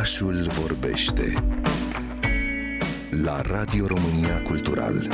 Orașul 0.00 0.46
vorbește 0.48 1.22
la 3.24 3.40
Radio 3.40 3.86
România 3.86 4.42
Cultural. 4.42 5.08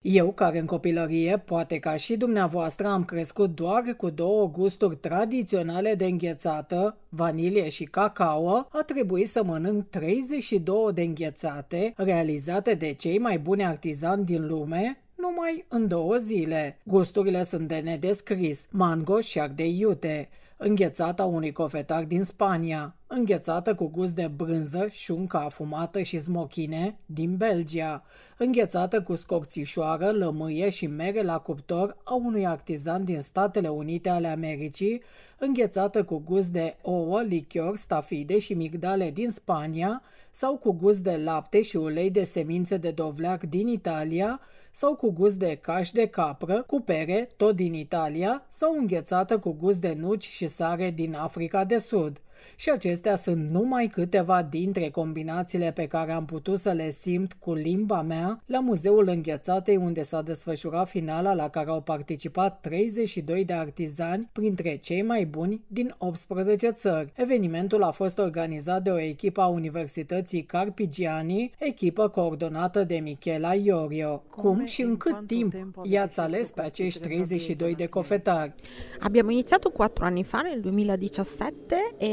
Eu, 0.00 0.32
care 0.32 0.58
în 0.58 0.66
copilărie, 0.66 1.42
poate 1.44 1.78
ca 1.78 1.96
și 1.96 2.16
dumneavoastră, 2.16 2.86
am 2.86 3.04
crescut 3.04 3.54
doar 3.54 3.82
cu 3.96 4.10
două 4.10 4.48
gusturi 4.48 4.96
tradiționale 4.96 5.94
de 5.94 6.04
înghețată, 6.04 6.96
vanilie 7.08 7.68
și 7.68 7.84
cacao, 7.84 8.68
a 8.70 8.82
trebuit 8.86 9.28
să 9.28 9.44
mănânc 9.44 9.88
32 9.90 10.92
de 10.92 11.02
înghețate 11.02 11.92
realizate 11.96 12.74
de 12.74 12.92
cei 12.92 13.18
mai 13.18 13.38
buni 13.38 13.64
artizani 13.64 14.24
din 14.24 14.46
lume, 14.46 15.02
numai 15.14 15.64
în 15.68 15.88
două 15.88 16.16
zile. 16.16 16.78
Gusturile 16.84 17.42
sunt 17.42 17.68
de 17.68 17.76
nedescris, 17.76 18.68
mango 18.70 19.20
și 19.20 19.40
ardei 19.40 19.78
iute, 19.78 20.28
înghețata 20.56 21.24
unui 21.24 21.52
cofetar 21.52 22.04
din 22.04 22.22
Spania, 22.22 22.94
înghețată 23.06 23.74
cu 23.74 23.88
gust 23.88 24.14
de 24.14 24.30
brânză, 24.36 24.86
șuncă 24.90 25.36
afumată 25.36 26.02
și 26.02 26.20
smochine 26.20 26.98
din 27.06 27.36
Belgia, 27.36 28.02
înghețată 28.36 29.02
cu 29.02 29.14
scorțișoară, 29.14 30.10
lămâie 30.10 30.68
și 30.68 30.86
mere 30.86 31.22
la 31.22 31.38
cuptor 31.38 31.96
a 32.04 32.14
unui 32.14 32.46
artizan 32.46 33.04
din 33.04 33.20
Statele 33.20 33.68
Unite 33.68 34.08
ale 34.08 34.28
Americii, 34.28 35.02
înghețată 35.38 36.04
cu 36.04 36.22
gust 36.24 36.48
de 36.48 36.76
ouă, 36.82 37.22
lichior, 37.22 37.76
stafide 37.76 38.38
și 38.38 38.54
migdale 38.54 39.10
din 39.10 39.30
Spania 39.30 40.02
sau 40.30 40.56
cu 40.56 40.72
gust 40.72 40.98
de 40.98 41.16
lapte 41.16 41.62
și 41.62 41.76
ulei 41.76 42.10
de 42.10 42.24
semințe 42.24 42.76
de 42.76 42.90
dovleac 42.90 43.42
din 43.42 43.68
Italia, 43.68 44.40
sau 44.78 44.94
cu 44.94 45.10
gust 45.12 45.34
de 45.34 45.58
caș 45.60 45.90
de 45.90 46.06
capră, 46.06 46.62
cu 46.62 46.80
pere, 46.80 47.28
tot 47.36 47.56
din 47.56 47.74
Italia, 47.74 48.46
sau 48.48 48.76
înghețată 48.78 49.38
cu 49.38 49.52
gust 49.52 49.80
de 49.80 49.94
nuci 49.98 50.28
și 50.28 50.46
sare 50.46 50.90
din 50.90 51.14
Africa 51.14 51.64
de 51.64 51.78
Sud 51.78 52.20
și 52.56 52.70
acestea 52.70 53.16
sunt 53.16 53.50
numai 53.50 53.86
câteva 53.86 54.42
dintre 54.42 54.90
combinațiile 54.90 55.72
pe 55.72 55.86
care 55.86 56.12
am 56.12 56.24
putut 56.24 56.58
să 56.58 56.70
le 56.70 56.90
simt 56.90 57.32
cu 57.32 57.54
limba 57.54 58.02
mea 58.02 58.42
la 58.46 58.60
Muzeul 58.60 59.08
Înghețatei 59.08 59.76
unde 59.76 60.02
s-a 60.02 60.22
desfășurat 60.22 60.88
finala 60.88 61.34
la 61.34 61.48
care 61.48 61.70
au 61.70 61.80
participat 61.80 62.60
32 62.60 63.44
de 63.44 63.52
artizani 63.52 64.28
printre 64.32 64.76
cei 64.76 65.02
mai 65.02 65.24
buni 65.24 65.64
din 65.66 65.94
18 65.98 66.70
țări. 66.70 67.12
Evenimentul 67.14 67.82
a 67.82 67.90
fost 67.90 68.18
organizat 68.18 68.82
de 68.82 68.90
o 68.90 69.00
echipă 69.00 69.40
a 69.40 69.46
Universității 69.46 70.42
Carpigiani, 70.42 71.50
echipă 71.58 72.08
coordonată 72.08 72.84
de 72.84 72.96
Michela 72.96 73.54
Iorio. 73.54 74.22
Cum 74.30 74.64
și 74.64 74.82
în 74.82 74.96
cât 74.96 75.26
timp 75.26 75.54
i-ați 75.82 76.20
ales 76.20 76.50
pe 76.50 76.60
acești 76.60 77.00
32 77.00 77.74
de 77.74 77.86
cofetari? 77.86 78.54
Abbiamo 79.00 79.30
iniziato 79.30 79.68
4 79.68 80.04
anni 80.04 80.22
fa, 80.22 80.40
nel 80.42 80.60
2017, 80.60 81.94
e 81.98 82.06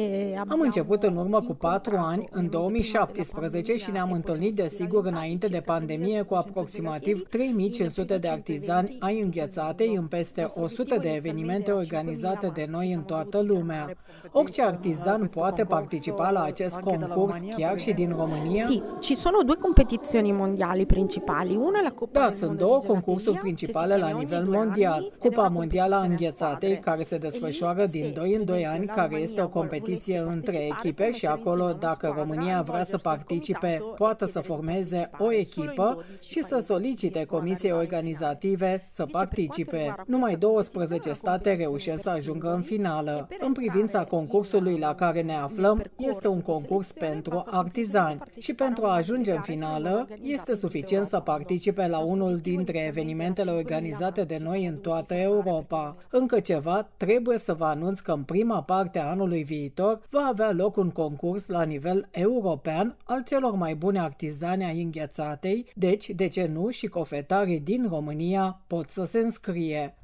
am 0.48 0.60
început 0.60 1.04
în 1.04 1.16
urmă 1.16 1.40
cu 1.40 1.54
patru 1.54 1.96
ani, 1.98 2.28
în 2.32 2.50
2017, 2.50 3.76
și 3.76 3.92
ne-am 3.92 4.12
întâlnit, 4.12 4.56
desigur, 4.56 5.06
înainte 5.06 5.48
de 5.48 5.62
pandemie, 5.66 6.22
cu 6.22 6.34
aproximativ 6.34 7.28
3500 7.30 8.18
de 8.18 8.28
artizani 8.28 8.98
ai 9.00 9.22
înghețatei 9.22 9.96
în 9.96 10.06
peste 10.08 10.52
100 10.56 10.96
de 11.02 11.14
evenimente 11.14 11.72
organizate 11.72 12.52
de 12.54 12.68
noi 12.70 12.94
în 12.94 13.02
toată 13.02 13.42
lumea. 13.42 13.96
Orice 14.32 14.62
artizan 14.62 15.30
poate 15.34 15.64
participa 15.64 16.32
la 16.32 16.44
acest 16.44 16.76
concurs, 16.76 17.38
chiar 17.58 17.80
și 17.80 17.92
din 17.92 18.16
România? 18.18 18.66
Sì, 18.66 18.82
ci 19.00 19.12
sono 19.12 19.38
due 19.46 19.56
competizioni 19.56 20.32
mondiali 20.32 20.86
principali. 20.86 21.56
Una 21.56 21.82
la 21.82 21.92
Coppa 21.92 22.20
Da, 22.20 22.30
sunt 22.30 22.58
două 22.58 22.78
concursuri 22.88 23.38
principale 23.38 23.98
la 23.98 24.10
nivel 24.10 24.46
mondial. 24.46 25.12
Cupa 25.20 25.48
Mondială 25.48 25.96
a 25.96 26.04
Înghețatei, 26.04 26.80
care 26.80 27.04
se 27.04 27.18
desfășoară 27.18 27.86
din 27.86 28.12
2 28.14 28.36
în 28.36 28.46
2 28.46 28.66
ani, 28.66 28.86
care 28.86 29.16
este 29.16 29.42
o 29.42 29.48
competiție 29.48 30.03
competiție 30.04 30.20
între 30.20 30.66
echipe 30.66 31.12
și 31.12 31.26
acolo, 31.26 31.72
dacă 31.80 32.14
România 32.18 32.62
vrea 32.62 32.84
să 32.84 32.98
participe, 32.98 33.82
poate 33.96 34.26
să 34.26 34.40
formeze 34.40 35.10
o 35.18 35.34
echipă 35.34 36.06
și 36.22 36.44
să 36.44 36.64
solicite 36.66 37.26
comisiei 37.26 37.72
organizative 37.72 38.84
să 38.88 39.06
participe. 39.06 39.96
Numai 40.06 40.36
12 40.36 41.12
state 41.12 41.54
reușesc 41.54 42.02
să 42.02 42.10
ajungă 42.10 42.54
în 42.54 42.62
finală. 42.62 43.28
În 43.40 43.52
privința 43.52 44.04
concursului 44.04 44.78
la 44.78 44.96
care 44.96 45.22
ne 45.22 45.36
aflăm, 45.36 45.84
este 45.98 46.28
un 46.28 46.42
concurs 46.42 46.92
pentru 46.92 47.44
artizani 47.52 48.22
și 48.40 48.54
pentru 48.54 48.86
a 48.86 48.96
ajunge 48.96 49.32
în 49.32 49.42
finală, 49.42 50.08
este 50.22 50.56
suficient 50.56 51.06
să 51.06 51.20
participe 51.20 51.88
la 51.88 52.00
unul 52.00 52.38
dintre 52.38 52.86
evenimentele 52.86 53.52
organizate 53.52 54.24
de 54.24 54.38
noi 54.42 54.66
în 54.66 54.76
toată 54.76 55.14
Europa. 55.14 55.96
Încă 56.10 56.40
ceva, 56.40 56.88
trebuie 56.98 57.38
să 57.38 57.54
vă 57.54 57.66
anunț 57.66 58.00
că 58.00 58.12
în 58.12 58.24
prima 58.24 58.62
parte 58.62 59.00
a 59.00 59.10
anului 59.10 59.44
viitor 59.44 59.93
va 60.10 60.26
avea 60.26 60.52
loc 60.52 60.78
un 60.78 60.90
concurs 60.90 61.48
la 61.48 61.64
nivel 61.64 62.08
european 62.12 62.98
al 63.04 63.24
celor 63.24 63.56
mai 63.56 63.76
bune 63.76 64.00
artizani 64.00 64.64
ai 64.64 64.82
înghețatei, 64.82 65.66
deci, 65.76 66.10
de 66.10 66.28
ce 66.28 66.46
nu, 66.46 66.70
și 66.70 66.88
cofetarii 66.88 67.60
din 67.60 67.88
România 67.90 68.62
pot 68.68 68.90
să 68.90 69.04
se 69.04 69.20
înscrie. 69.20 69.98